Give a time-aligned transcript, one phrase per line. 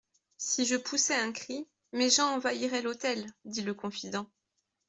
[0.39, 4.27] Si je poussais un cri, mes gens envahiraient l'hôtel, dit le confident.